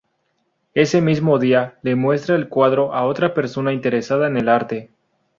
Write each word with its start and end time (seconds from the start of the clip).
Ese 0.73 0.99
mismo 0.99 1.37
día, 1.37 1.77
le 1.83 1.93
muestra 1.95 2.35
el 2.35 2.49
cuadro 2.49 2.91
a 2.95 3.05
otra 3.05 3.35
persona 3.35 3.71
interesada 3.71 4.25
en 4.25 4.35
el 4.37 4.49
arte. 4.49 4.89